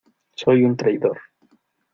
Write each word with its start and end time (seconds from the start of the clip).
soy 0.35 0.65
un 0.65 0.75
traidor. 0.75 1.19